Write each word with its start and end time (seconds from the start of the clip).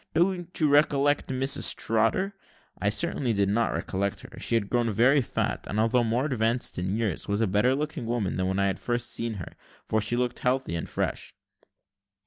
don't 0.15 0.59
you 0.59 0.67
recollect 0.67 1.27
Mrs 1.27 1.75
Trotter?" 1.75 2.33
I 2.79 2.89
certainly 2.89 3.33
did 3.33 3.49
not 3.49 3.71
recollect 3.71 4.21
her; 4.21 4.39
she 4.39 4.55
had 4.55 4.67
grown 4.67 4.89
very 4.89 5.21
fat, 5.21 5.67
and, 5.67 5.79
although 5.79 6.03
more 6.03 6.25
advanced 6.25 6.79
in 6.79 6.97
years, 6.97 7.27
was 7.27 7.39
a 7.39 7.45
better 7.45 7.75
looking 7.75 8.07
woman 8.07 8.35
than 8.37 8.47
when 8.47 8.57
I 8.57 8.65
had 8.65 8.79
first 8.79 9.11
seen 9.11 9.35
her, 9.35 9.53
for 9.87 10.01
she 10.01 10.17
looked 10.17 10.39
healthy 10.39 10.73
and 10.73 10.89
fresh. 10.89 11.35